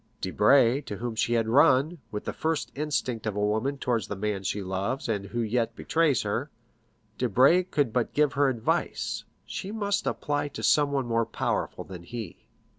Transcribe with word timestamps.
Debray, 0.19 0.81
to 0.81 0.95
whom 0.97 1.13
she 1.13 1.33
had 1.33 1.47
run, 1.47 1.99
with 2.09 2.25
the 2.25 2.33
first 2.33 2.71
instinct 2.73 3.27
of 3.27 3.35
a 3.35 3.39
woman 3.45 3.77
towards 3.77 4.07
the 4.07 4.15
man 4.15 4.41
she 4.41 4.63
loves, 4.63 5.07
and 5.07 5.27
who 5.27 5.41
yet 5.41 5.75
betrays 5.75 6.23
her,—Debray 6.23 7.61
could 7.65 7.93
but 7.93 8.11
give 8.11 8.33
her 8.33 8.49
advice, 8.49 9.25
she 9.45 9.71
must 9.71 10.07
apply 10.07 10.47
to 10.47 10.63
someone 10.63 11.05
more 11.05 11.23
powerful 11.27 11.83
than 11.83 12.01
he. 12.01 12.47